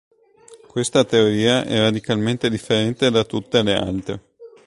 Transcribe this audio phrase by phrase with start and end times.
[0.67, 4.21] Questa teoria è radicalmente differente da tutte le altre.